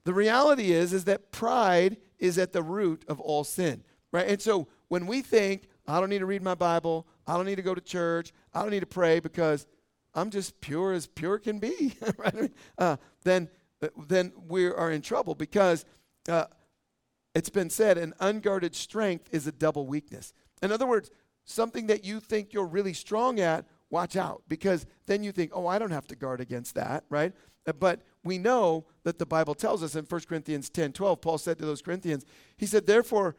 the 0.04 0.14
reality 0.14 0.72
is, 0.72 0.92
is 0.92 1.04
that 1.04 1.32
pride 1.32 1.96
is 2.18 2.38
at 2.38 2.52
the 2.52 2.62
root 2.62 3.04
of 3.08 3.20
all 3.20 3.44
sin, 3.44 3.82
right? 4.14 4.28
And 4.28 4.40
so 4.40 4.68
when 4.88 5.08
we 5.08 5.22
think, 5.22 5.68
I 5.88 5.98
don't 5.98 6.08
need 6.08 6.20
to 6.20 6.26
read 6.26 6.40
my 6.40 6.54
Bible, 6.54 7.04
I 7.26 7.34
don't 7.34 7.46
need 7.46 7.56
to 7.56 7.62
go 7.62 7.74
to 7.74 7.80
church, 7.80 8.32
I 8.54 8.62
don't 8.62 8.70
need 8.70 8.80
to 8.80 8.86
pray 8.86 9.18
because 9.18 9.66
I'm 10.14 10.30
just 10.30 10.60
pure 10.60 10.92
as 10.92 11.08
pure 11.08 11.40
can 11.40 11.58
be, 11.58 11.96
right? 12.16 12.52
Uh, 12.78 12.96
then, 13.24 13.48
uh, 13.82 13.88
then 14.06 14.32
we 14.48 14.66
are 14.66 14.92
in 14.92 15.02
trouble 15.02 15.34
because 15.34 15.84
uh, 16.28 16.44
it's 17.34 17.50
been 17.50 17.68
said 17.68 17.98
an 17.98 18.14
unguarded 18.20 18.76
strength 18.76 19.28
is 19.32 19.48
a 19.48 19.52
double 19.52 19.84
weakness. 19.84 20.32
In 20.62 20.70
other 20.70 20.86
words, 20.86 21.10
something 21.44 21.88
that 21.88 22.04
you 22.04 22.20
think 22.20 22.52
you're 22.52 22.66
really 22.66 22.92
strong 22.92 23.40
at, 23.40 23.66
watch 23.90 24.14
out 24.14 24.42
because 24.48 24.86
then 25.06 25.24
you 25.24 25.32
think, 25.32 25.50
oh, 25.52 25.66
I 25.66 25.80
don't 25.80 25.90
have 25.90 26.06
to 26.06 26.14
guard 26.14 26.40
against 26.40 26.76
that, 26.76 27.02
right? 27.10 27.32
Uh, 27.66 27.72
but 27.72 28.02
we 28.22 28.38
know 28.38 28.86
that 29.02 29.18
the 29.18 29.26
Bible 29.26 29.56
tells 29.56 29.82
us 29.82 29.96
in 29.96 30.04
1 30.04 30.20
Corinthians 30.28 30.70
10 30.70 30.92
12, 30.92 31.20
Paul 31.20 31.38
said 31.38 31.58
to 31.58 31.66
those 31.66 31.82
Corinthians, 31.82 32.24
he 32.56 32.66
said, 32.66 32.86
therefore, 32.86 33.34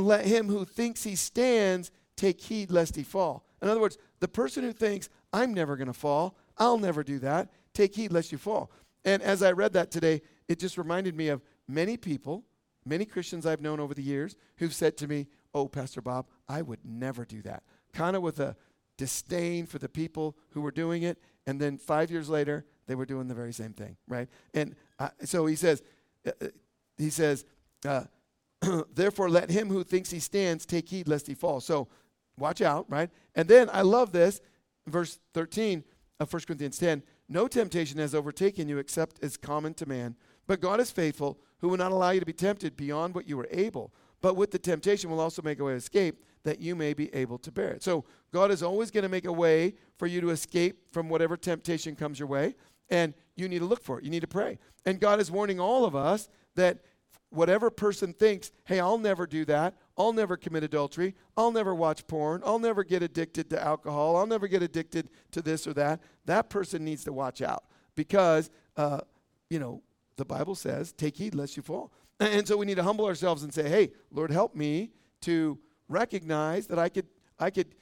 let 0.00 0.26
him 0.26 0.48
who 0.48 0.64
thinks 0.64 1.04
he 1.04 1.16
stands 1.16 1.90
take 2.16 2.40
heed 2.40 2.70
lest 2.70 2.96
he 2.96 3.02
fall. 3.02 3.44
In 3.60 3.68
other 3.68 3.80
words, 3.80 3.98
the 4.20 4.28
person 4.28 4.62
who 4.64 4.72
thinks, 4.72 5.08
I'm 5.32 5.54
never 5.54 5.76
going 5.76 5.88
to 5.88 5.92
fall, 5.92 6.36
I'll 6.58 6.78
never 6.78 7.02
do 7.02 7.18
that, 7.20 7.50
take 7.74 7.94
heed 7.94 8.12
lest 8.12 8.32
you 8.32 8.38
fall. 8.38 8.70
And 9.04 9.22
as 9.22 9.42
I 9.42 9.52
read 9.52 9.72
that 9.72 9.90
today, 9.90 10.22
it 10.48 10.58
just 10.58 10.78
reminded 10.78 11.16
me 11.16 11.28
of 11.28 11.42
many 11.66 11.96
people, 11.96 12.44
many 12.84 13.04
Christians 13.04 13.46
I've 13.46 13.60
known 13.60 13.80
over 13.80 13.94
the 13.94 14.02
years 14.02 14.36
who've 14.56 14.74
said 14.74 14.96
to 14.98 15.08
me, 15.08 15.28
Oh, 15.54 15.68
Pastor 15.68 16.00
Bob, 16.00 16.26
I 16.48 16.62
would 16.62 16.80
never 16.84 17.24
do 17.24 17.42
that. 17.42 17.62
Kind 17.92 18.16
of 18.16 18.22
with 18.22 18.40
a 18.40 18.56
disdain 18.96 19.66
for 19.66 19.78
the 19.78 19.88
people 19.88 20.36
who 20.50 20.62
were 20.62 20.70
doing 20.70 21.02
it. 21.02 21.18
And 21.46 21.60
then 21.60 21.76
five 21.76 22.10
years 22.10 22.28
later, 22.28 22.64
they 22.86 22.94
were 22.94 23.04
doing 23.04 23.28
the 23.28 23.34
very 23.34 23.52
same 23.52 23.72
thing, 23.72 23.96
right? 24.08 24.28
And 24.54 24.76
uh, 24.98 25.10
so 25.24 25.46
he 25.46 25.56
says, 25.56 25.82
uh, 26.26 26.30
uh 26.40 26.48
he 26.96 27.10
says, 27.10 27.44
uh, 27.86 28.04
therefore 28.94 29.28
let 29.28 29.50
him 29.50 29.68
who 29.68 29.84
thinks 29.84 30.10
he 30.10 30.20
stands 30.20 30.66
take 30.66 30.88
heed 30.88 31.08
lest 31.08 31.26
he 31.26 31.34
fall. 31.34 31.60
So 31.60 31.88
watch 32.38 32.60
out, 32.60 32.86
right? 32.88 33.10
And 33.34 33.48
then 33.48 33.68
I 33.72 33.82
love 33.82 34.12
this, 34.12 34.40
verse 34.86 35.18
13 35.34 35.84
of 36.20 36.32
1 36.32 36.42
Corinthians 36.46 36.78
10. 36.78 37.02
No 37.28 37.48
temptation 37.48 37.98
has 37.98 38.14
overtaken 38.14 38.68
you 38.68 38.78
except 38.78 39.22
as 39.22 39.36
common 39.36 39.74
to 39.74 39.86
man. 39.86 40.16
But 40.46 40.60
God 40.60 40.80
is 40.80 40.90
faithful, 40.90 41.38
who 41.60 41.68
will 41.68 41.76
not 41.76 41.92
allow 41.92 42.10
you 42.10 42.20
to 42.20 42.26
be 42.26 42.32
tempted 42.32 42.76
beyond 42.76 43.14
what 43.14 43.28
you 43.28 43.38
are 43.40 43.48
able. 43.50 43.92
But 44.20 44.36
with 44.36 44.50
the 44.50 44.58
temptation 44.58 45.10
will 45.10 45.20
also 45.20 45.42
make 45.42 45.58
a 45.58 45.64
way 45.64 45.72
of 45.72 45.78
escape 45.78 46.22
that 46.44 46.60
you 46.60 46.74
may 46.74 46.94
be 46.94 47.12
able 47.14 47.38
to 47.38 47.52
bear 47.52 47.70
it. 47.70 47.82
So 47.82 48.04
God 48.32 48.50
is 48.50 48.62
always 48.62 48.90
going 48.90 49.02
to 49.02 49.08
make 49.08 49.26
a 49.26 49.32
way 49.32 49.74
for 49.98 50.06
you 50.06 50.20
to 50.20 50.30
escape 50.30 50.92
from 50.92 51.08
whatever 51.08 51.36
temptation 51.36 51.94
comes 51.94 52.18
your 52.18 52.28
way. 52.28 52.54
And 52.90 53.14
you 53.36 53.48
need 53.48 53.60
to 53.60 53.64
look 53.64 53.82
for 53.82 53.98
it. 53.98 54.04
You 54.04 54.10
need 54.10 54.20
to 54.20 54.26
pray. 54.26 54.58
And 54.84 55.00
God 55.00 55.20
is 55.20 55.30
warning 55.30 55.60
all 55.60 55.84
of 55.84 55.96
us 55.96 56.28
that 56.56 56.78
whatever 57.32 57.70
person 57.70 58.12
thinks, 58.12 58.52
hey, 58.64 58.78
I'll 58.78 58.98
never 58.98 59.26
do 59.26 59.44
that. 59.46 59.74
I'll 59.96 60.12
never 60.12 60.36
commit 60.36 60.62
adultery. 60.62 61.14
I'll 61.36 61.50
never 61.50 61.74
watch 61.74 62.06
porn. 62.06 62.42
I'll 62.44 62.58
never 62.58 62.84
get 62.84 63.02
addicted 63.02 63.50
to 63.50 63.62
alcohol. 63.62 64.16
I'll 64.16 64.26
never 64.26 64.48
get 64.48 64.62
addicted 64.62 65.08
to 65.32 65.42
this 65.42 65.66
or 65.66 65.72
that. 65.74 66.00
That 66.26 66.50
person 66.50 66.84
needs 66.84 67.04
to 67.04 67.12
watch 67.12 67.42
out 67.42 67.64
because, 67.94 68.50
uh, 68.76 69.00
you 69.48 69.58
know, 69.58 69.82
the 70.16 70.24
Bible 70.24 70.54
says, 70.54 70.92
take 70.92 71.16
heed 71.16 71.34
lest 71.34 71.56
you 71.56 71.62
fall. 71.62 71.92
And 72.20 72.46
so 72.46 72.56
we 72.56 72.66
need 72.66 72.76
to 72.76 72.82
humble 72.82 73.06
ourselves 73.06 73.42
and 73.42 73.52
say, 73.52 73.68
hey, 73.68 73.92
Lord, 74.10 74.30
help 74.30 74.54
me 74.54 74.90
to 75.22 75.58
recognize 75.88 76.66
that 76.68 76.78
I 76.78 76.88
could, 76.88 77.06
I 77.38 77.50
could, 77.50 77.74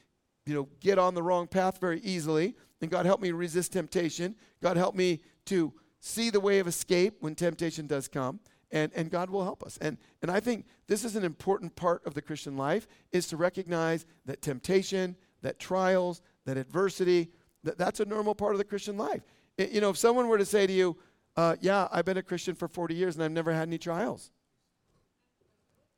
you 0.46 0.54
know, 0.54 0.68
get 0.80 0.98
on 0.98 1.14
the 1.14 1.22
wrong 1.22 1.46
path 1.46 1.80
very 1.80 2.00
easily. 2.00 2.56
And 2.80 2.90
God 2.90 3.04
help 3.04 3.20
me 3.20 3.32
resist 3.32 3.72
temptation. 3.72 4.36
God 4.62 4.76
help 4.76 4.94
me 4.94 5.20
to 5.46 5.72
see 5.98 6.30
the 6.30 6.40
way 6.40 6.60
of 6.60 6.66
escape 6.66 7.16
when 7.20 7.34
temptation 7.34 7.86
does 7.86 8.08
come 8.08 8.40
and, 8.72 8.92
and 8.94 9.10
God 9.10 9.30
will 9.30 9.44
help 9.44 9.62
us. 9.62 9.78
And, 9.80 9.98
and 10.22 10.30
I 10.30 10.40
think 10.40 10.66
this 10.86 11.04
is 11.04 11.16
an 11.16 11.24
important 11.24 11.76
part 11.76 12.04
of 12.06 12.14
the 12.14 12.22
Christian 12.22 12.56
life 12.56 12.86
is 13.12 13.26
to 13.28 13.36
recognize 13.36 14.06
that 14.26 14.42
temptation, 14.42 15.16
that 15.42 15.58
trials, 15.58 16.22
that 16.46 16.56
adversity, 16.56 17.30
that, 17.64 17.78
that's 17.78 18.00
a 18.00 18.04
normal 18.04 18.34
part 18.34 18.52
of 18.52 18.58
the 18.58 18.64
Christian 18.64 18.96
life. 18.96 19.22
It, 19.58 19.70
you 19.70 19.80
know, 19.80 19.90
if 19.90 19.96
someone 19.98 20.28
were 20.28 20.38
to 20.38 20.46
say 20.46 20.66
to 20.66 20.72
you, 20.72 20.96
uh, 21.36 21.56
yeah, 21.60 21.88
I've 21.90 22.04
been 22.04 22.16
a 22.16 22.22
Christian 22.22 22.54
for 22.54 22.68
40 22.68 22.94
years 22.94 23.14
and 23.14 23.24
I've 23.24 23.30
never 23.30 23.52
had 23.52 23.68
any 23.68 23.78
trials. 23.78 24.30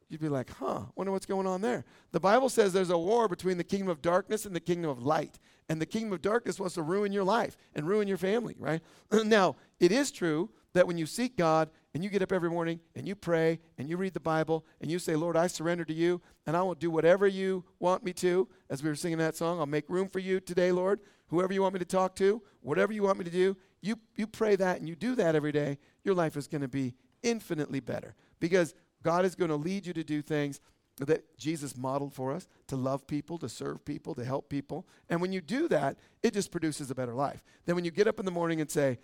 You'd 0.08 0.20
be 0.20 0.28
like, 0.28 0.50
huh, 0.50 0.82
wonder 0.94 1.10
what's 1.10 1.24
going 1.24 1.46
on 1.46 1.62
there. 1.62 1.86
The 2.10 2.20
Bible 2.20 2.50
says 2.50 2.74
there's 2.74 2.90
a 2.90 2.98
war 2.98 3.28
between 3.28 3.56
the 3.56 3.64
kingdom 3.64 3.88
of 3.88 4.02
darkness 4.02 4.44
and 4.44 4.54
the 4.54 4.60
kingdom 4.60 4.90
of 4.90 5.02
light. 5.02 5.38
And 5.70 5.80
the 5.80 5.86
kingdom 5.86 6.12
of 6.12 6.20
darkness 6.20 6.60
wants 6.60 6.74
to 6.74 6.82
ruin 6.82 7.12
your 7.12 7.24
life 7.24 7.56
and 7.74 7.88
ruin 7.88 8.06
your 8.06 8.18
family, 8.18 8.54
right? 8.58 8.82
now, 9.24 9.56
it 9.80 9.90
is 9.90 10.10
true 10.10 10.50
that 10.74 10.86
when 10.86 10.98
you 10.98 11.06
seek 11.06 11.36
God 11.36 11.70
and 11.94 12.02
you 12.02 12.10
get 12.10 12.22
up 12.22 12.32
every 12.32 12.50
morning 12.50 12.80
and 12.94 13.06
you 13.06 13.14
pray 13.14 13.60
and 13.76 13.88
you 13.88 13.96
read 13.96 14.14
the 14.14 14.20
Bible 14.20 14.64
and 14.80 14.90
you 14.90 14.98
say, 14.98 15.14
Lord, 15.14 15.36
I 15.36 15.46
surrender 15.46 15.84
to 15.84 15.92
you 15.92 16.20
and 16.46 16.56
I 16.56 16.62
will 16.62 16.74
do 16.74 16.90
whatever 16.90 17.26
you 17.26 17.64
want 17.78 18.02
me 18.02 18.12
to, 18.14 18.48
as 18.70 18.82
we 18.82 18.88
were 18.88 18.94
singing 18.94 19.18
that 19.18 19.36
song, 19.36 19.58
I'll 19.58 19.66
make 19.66 19.88
room 19.88 20.08
for 20.08 20.18
you 20.18 20.40
today, 20.40 20.72
Lord. 20.72 21.00
Whoever 21.28 21.52
you 21.52 21.62
want 21.62 21.74
me 21.74 21.78
to 21.80 21.84
talk 21.84 22.14
to, 22.16 22.42
whatever 22.60 22.92
you 22.92 23.02
want 23.02 23.18
me 23.18 23.24
to 23.24 23.30
do, 23.30 23.56
you, 23.80 23.98
you 24.16 24.26
pray 24.26 24.56
that 24.56 24.78
and 24.78 24.88
you 24.88 24.94
do 24.94 25.14
that 25.16 25.34
every 25.34 25.52
day, 25.52 25.78
your 26.04 26.14
life 26.14 26.36
is 26.36 26.46
going 26.46 26.62
to 26.62 26.68
be 26.68 26.94
infinitely 27.22 27.80
better 27.80 28.14
because 28.40 28.74
God 29.02 29.24
is 29.24 29.34
going 29.34 29.50
to 29.50 29.56
lead 29.56 29.86
you 29.86 29.92
to 29.92 30.04
do 30.04 30.22
things 30.22 30.60
that 30.98 31.36
Jesus 31.38 31.76
modeled 31.76 32.12
for 32.12 32.32
us 32.32 32.46
to 32.68 32.76
love 32.76 33.06
people, 33.06 33.38
to 33.38 33.48
serve 33.48 33.84
people, 33.84 34.14
to 34.14 34.24
help 34.24 34.48
people. 34.48 34.86
And 35.08 35.20
when 35.20 35.32
you 35.32 35.40
do 35.40 35.68
that, 35.68 35.96
it 36.22 36.34
just 36.34 36.50
produces 36.50 36.90
a 36.90 36.94
better 36.94 37.14
life. 37.14 37.42
Then 37.64 37.74
when 37.74 37.84
you 37.84 37.90
get 37.90 38.06
up 38.06 38.18
in 38.18 38.24
the 38.24 38.30
morning 38.30 38.60
and 38.60 38.70
say, 38.70 38.98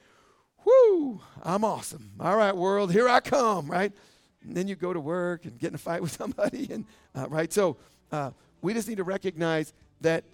Whoo, 0.69 1.21
I'm 1.43 1.65
awesome. 1.65 2.11
All 2.21 2.37
right, 2.37 2.55
world, 2.55 2.93
here 2.93 3.09
I 3.09 3.21
come, 3.21 3.71
right? 3.71 3.93
And 4.43 4.57
then 4.57 4.69
you 4.69 4.75
go 4.77 4.93
to 4.93 5.01
work 5.01 5.45
and 5.45 5.59
get 5.59 5.69
in 5.69 5.75
a 5.75 5.79
fight 5.79 6.03
with 6.03 6.13
somebody, 6.13 6.69
and 6.71 6.85
uh, 7.15 7.27
right. 7.29 7.53
So 7.53 7.77
uh, 8.13 8.33
we 8.61 8.75
just 8.75 8.89
need 8.89 8.99
to 8.99 9.05
recognize 9.05 9.73
that, 10.01 10.25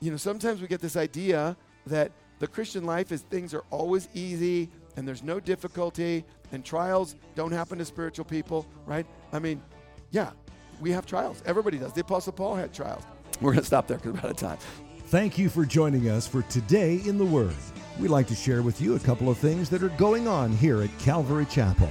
you 0.00 0.10
know, 0.10 0.16
sometimes 0.16 0.60
we 0.60 0.66
get 0.66 0.80
this 0.80 0.96
idea 0.96 1.56
that 1.86 2.12
the 2.38 2.46
Christian 2.46 2.84
life 2.84 3.12
is 3.12 3.22
things 3.22 3.54
are 3.54 3.64
always 3.70 4.08
easy 4.14 4.68
and 4.96 5.06
there's 5.06 5.22
no 5.22 5.40
difficulty 5.40 6.24
and 6.52 6.64
trials 6.64 7.16
don't 7.34 7.52
happen 7.52 7.78
to 7.78 7.84
spiritual 7.84 8.24
people, 8.24 8.66
right? 8.86 9.06
I 9.32 9.38
mean, 9.38 9.62
yeah, 10.10 10.30
we 10.80 10.92
have 10.92 11.06
trials. 11.06 11.42
Everybody 11.46 11.78
does. 11.78 11.92
The 11.92 12.02
Apostle 12.02 12.32
Paul 12.32 12.54
had 12.54 12.72
trials. 12.72 13.02
We're 13.40 13.52
going 13.52 13.62
to 13.62 13.66
stop 13.66 13.86
there 13.86 13.96
because 13.96 14.12
we're 14.12 14.20
out 14.20 14.30
of 14.30 14.36
time. 14.36 14.58
Thank 15.06 15.38
you 15.38 15.48
for 15.48 15.64
joining 15.64 16.08
us 16.08 16.26
for 16.26 16.42
Today 16.42 17.00
in 17.04 17.18
the 17.18 17.24
Word. 17.24 17.54
We'd 17.98 18.08
like 18.08 18.26
to 18.28 18.34
share 18.34 18.62
with 18.62 18.80
you 18.80 18.94
a 18.94 19.00
couple 19.00 19.28
of 19.28 19.38
things 19.38 19.68
that 19.70 19.82
are 19.82 19.88
going 19.90 20.28
on 20.28 20.52
here 20.52 20.82
at 20.82 20.98
Calvary 20.98 21.46
Chapel. 21.46 21.90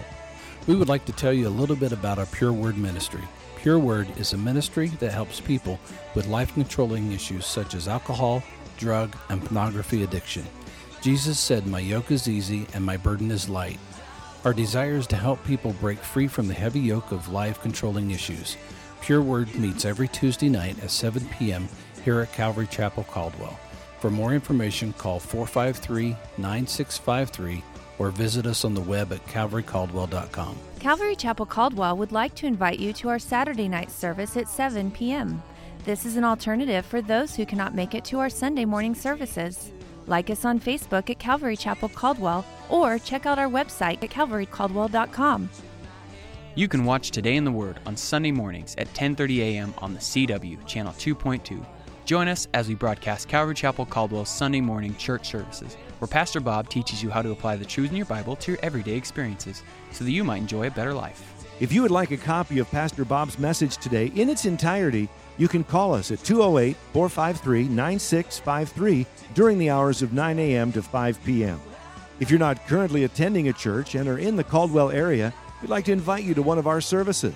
We 0.66 0.76
would 0.76 0.88
like 0.88 1.04
to 1.06 1.12
tell 1.12 1.34
you 1.34 1.48
a 1.48 1.50
little 1.50 1.76
bit 1.76 1.92
about 1.92 2.18
our 2.18 2.26
Pure 2.28 2.54
Word 2.54 2.78
ministry. 2.78 3.24
Pure 3.58 3.80
Word 3.80 4.08
is 4.18 4.34
a 4.34 4.38
ministry 4.38 4.88
that 5.00 5.12
helps 5.12 5.42
people 5.42 5.80
with 6.16 6.28
life 6.28 6.54
controlling 6.54 7.12
issues 7.12 7.46
such 7.46 7.74
as 7.74 7.88
alcohol, 7.88 8.42
drug, 8.78 9.16
and 9.30 9.44
pornography 9.44 10.04
addiction. 10.04 10.46
Jesus 11.02 11.40
said, 11.40 11.68
My 11.68 11.80
yoke 11.80 12.12
is 12.12 12.28
easy 12.28 12.68
and 12.74 12.86
my 12.86 12.98
burden 12.98 13.30
is 13.30 13.50
light. 13.50 13.80
Our 14.46 14.54
desire 14.54 14.96
is 14.96 15.08
to 15.08 15.18
help 15.18 15.44
people 15.44 15.74
break 15.74 16.00
free 16.00 16.28
from 16.28 16.48
the 16.48 16.54
heavy 16.54 16.80
yoke 16.80 17.12
of 17.12 17.30
life 17.30 17.62
controlling 17.62 18.12
issues. 18.12 18.56
Pure 19.02 19.24
Word 19.24 19.54
meets 19.56 19.84
every 19.84 20.08
Tuesday 20.08 20.50
night 20.50 20.82
at 20.82 20.92
7 20.92 21.28
p.m 21.38 21.68
here 22.08 22.22
at 22.22 22.32
Calvary 22.32 22.68
Chapel 22.68 23.04
Caldwell. 23.04 23.60
For 24.00 24.12
more 24.12 24.34
information, 24.34 24.94
call 24.94 25.20
453 25.20 26.16
9653 26.38 27.64
or 28.00 28.12
visit 28.12 28.46
us 28.46 28.64
on 28.64 28.74
the 28.76 28.82
web 28.82 29.12
at 29.12 29.26
calvarycaldwell.com. 29.26 30.58
Calvary 30.80 31.16
Chapel 31.16 31.46
Caldwell 31.46 31.98
would 31.98 32.12
like 32.12 32.36
to 32.36 32.46
invite 32.46 32.80
you 32.80 32.94
to 32.94 33.10
our 33.10 33.18
Saturday 33.18 33.68
night 33.68 33.90
service 33.90 34.38
at 34.38 34.48
7 34.48 34.92
p.m. 34.92 35.42
This 35.84 36.06
is 36.06 36.16
an 36.16 36.24
alternative 36.24 36.86
for 36.86 37.02
those 37.02 37.36
who 37.36 37.46
cannot 37.46 37.74
make 37.74 37.96
it 37.96 38.06
to 38.06 38.20
our 38.20 38.30
Sunday 38.30 38.66
morning 38.66 38.94
services. 38.94 39.72
Like 40.06 40.30
us 40.30 40.46
on 40.46 40.60
Facebook 40.60 41.10
at 41.10 41.20
Calvary 41.20 41.58
Chapel 41.58 41.90
Caldwell 41.90 42.46
or 42.70 43.00
check 43.00 43.26
out 43.26 43.40
our 43.40 43.50
website 43.50 44.04
at 44.04 44.10
calvarycaldwell.com. 44.12 45.50
You 46.56 46.68
can 46.68 46.86
watch 46.86 47.12
Today 47.12 47.36
in 47.36 47.46
the 47.46 47.52
Word 47.52 47.80
on 47.86 47.98
Sunday 47.98 48.32
mornings 48.32 48.76
at 48.78 48.94
10:30 48.94 49.40
a.m. 49.40 49.74
on 49.80 49.94
the 49.94 50.00
CW 50.00 50.66
channel 50.66 50.94
2.2 50.94 51.66
Join 52.08 52.30
us 52.30 52.48
as 52.54 52.70
we 52.70 52.74
broadcast 52.74 53.28
Calvary 53.28 53.54
Chapel 53.54 53.86
Caldwell's 53.86 54.30
Sunday 54.30 54.62
morning 54.62 54.96
church 54.96 55.28
services, 55.28 55.76
where 56.00 56.08
Pastor 56.08 56.40
Bob 56.40 56.70
teaches 56.70 57.04
you 57.04 57.10
how 57.10 57.22
to 57.22 57.32
apply 57.32 57.58
the 57.58 57.66
truths 57.66 57.92
in 57.92 57.98
your 57.98 58.06
Bible 58.06 58.38
to 58.38 58.54
your 58.54 58.60
everyday 58.64 58.96
experiences 58.96 59.62
so 59.92 60.06
that 60.06 60.12
you 60.12 60.24
might 60.24 60.38
enjoy 60.38 60.68
a 60.68 60.72
better 60.72 60.94
life. 60.94 61.22
If 61.60 61.74
you 61.74 61.82
would 61.82 61.92
like 61.92 62.12
a 62.12 62.18
copy 62.18 62.60
of 62.60 62.72
Pastor 62.72 63.04
Bob's 63.04 63.38
message 63.38 63.76
today 63.76 64.06
in 64.16 64.30
its 64.30 64.46
entirety, 64.46 65.10
you 65.38 65.50
can 65.50 65.66
call 65.66 65.94
us 65.94 66.10
at 66.10 66.24
208 66.24 66.78
453 66.94 67.68
9653 67.76 69.06
during 69.34 69.58
the 69.58 69.70
hours 69.70 70.02
of 70.02 70.14
9 70.14 70.40
a.m. 70.40 70.72
to 70.72 70.82
5 70.82 71.24
p.m. 71.26 71.60
If 72.22 72.30
you're 72.30 72.40
not 72.40 72.66
currently 72.68 73.04
attending 73.04 73.50
a 73.50 73.54
church 73.54 73.96
and 73.96 74.08
are 74.08 74.18
in 74.18 74.38
the 74.38 74.46
Caldwell 74.46 74.92
area, 74.92 75.34
we'd 75.62 75.70
like 75.70 75.84
to 75.84 75.92
invite 75.92 76.24
you 76.24 76.34
to 76.36 76.42
one 76.42 76.58
of 76.58 76.68
our 76.68 76.80
services. 76.80 77.36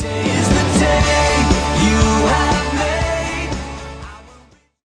Day. 0.00 0.39